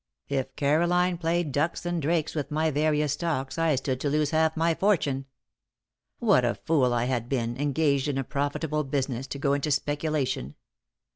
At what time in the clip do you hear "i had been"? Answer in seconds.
6.91-7.55